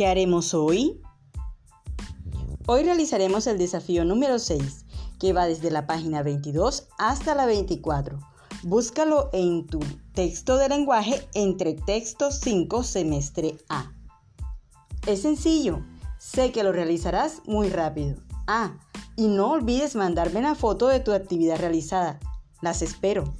[0.00, 0.98] ¿Qué haremos hoy?
[2.64, 4.86] Hoy realizaremos el desafío número 6,
[5.18, 8.18] que va desde la página 22 hasta la 24.
[8.62, 9.78] Búscalo en tu
[10.14, 13.92] texto de lenguaje entre texto 5 semestre A.
[15.06, 15.84] Es sencillo,
[16.18, 18.16] sé que lo realizarás muy rápido.
[18.46, 18.78] Ah,
[19.16, 22.20] y no olvides mandarme la foto de tu actividad realizada.
[22.62, 23.34] Las espero.